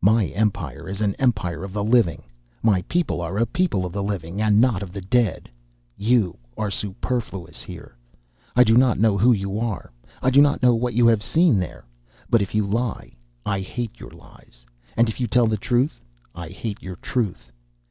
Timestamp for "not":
4.58-4.82, 8.74-8.98, 10.40-10.62